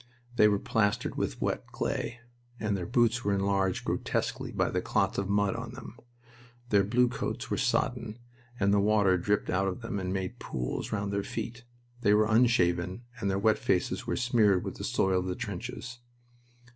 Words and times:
They 0.35 0.47
were 0.47 0.57
plastered 0.57 1.13
with 1.13 1.39
wet 1.39 1.67
clay, 1.71 2.21
and 2.59 2.75
their 2.75 2.87
boots 2.87 3.23
were 3.23 3.33
enlarged 3.35 3.85
grotesquely 3.85 4.51
by 4.51 4.71
the 4.71 4.81
clots 4.81 5.19
of 5.19 5.29
mud 5.29 5.55
on 5.55 5.73
them. 5.73 5.95
Their 6.69 6.83
blue 6.83 7.07
coats 7.07 7.51
were 7.51 7.57
soddened, 7.57 8.17
and 8.59 8.73
the 8.73 8.79
water 8.79 9.15
dripped 9.19 9.51
out 9.51 9.67
of 9.67 9.81
them 9.81 9.99
and 9.99 10.11
made 10.11 10.39
pools 10.39 10.91
round 10.91 11.13
their 11.13 11.21
feet. 11.21 11.65
They 12.01 12.15
were 12.15 12.25
unshaven, 12.25 13.03
and 13.19 13.29
their 13.29 13.37
wet 13.37 13.59
faces 13.59 14.07
were 14.07 14.15
smeared 14.15 14.63
with 14.63 14.77
the 14.77 14.83
soil 14.83 15.19
of 15.19 15.27
the 15.27 15.35
trenches. 15.35 15.99